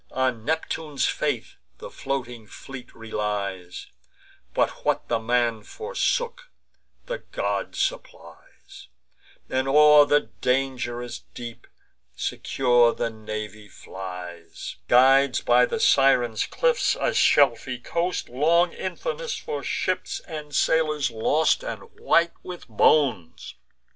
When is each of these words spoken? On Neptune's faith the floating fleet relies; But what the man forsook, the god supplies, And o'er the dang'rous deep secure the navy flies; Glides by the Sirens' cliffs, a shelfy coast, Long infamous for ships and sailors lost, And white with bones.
On 0.09 0.43
Neptune's 0.43 1.05
faith 1.05 1.57
the 1.77 1.91
floating 1.91 2.47
fleet 2.47 2.91
relies; 2.95 3.85
But 4.55 4.83
what 4.83 5.09
the 5.09 5.19
man 5.19 5.61
forsook, 5.61 6.49
the 7.05 7.19
god 7.19 7.75
supplies, 7.75 8.87
And 9.47 9.67
o'er 9.67 10.07
the 10.07 10.21
dang'rous 10.41 11.19
deep 11.35 11.67
secure 12.15 12.95
the 12.95 13.11
navy 13.11 13.69
flies; 13.69 14.77
Glides 14.87 15.41
by 15.41 15.67
the 15.67 15.79
Sirens' 15.79 16.47
cliffs, 16.47 16.95
a 16.95 17.13
shelfy 17.13 17.77
coast, 17.77 18.27
Long 18.27 18.73
infamous 18.73 19.37
for 19.37 19.61
ships 19.61 20.19
and 20.21 20.55
sailors 20.55 21.11
lost, 21.11 21.61
And 21.61 21.83
white 21.99 22.33
with 22.41 22.67
bones. 22.67 23.53